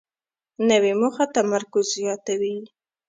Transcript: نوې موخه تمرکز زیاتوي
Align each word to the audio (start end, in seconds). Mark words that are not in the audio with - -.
نوې 0.69 0.93
موخه 0.99 1.25
تمرکز 1.35 1.85
زیاتوي 1.97 2.57